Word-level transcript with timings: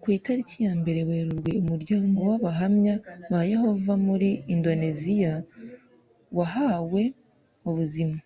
Ku 0.00 0.06
itariki 0.18 0.56
yambere 0.66 1.00
Werurwe 1.08 1.50
umuryango 1.62 2.18
w 2.28 2.32
Abahamya 2.38 2.94
ba 3.30 3.40
Yehova 3.50 3.92
muri 4.06 4.28
Indoneziya 4.54 5.34
wahawe 6.36 7.02
ubuzima 7.68 8.18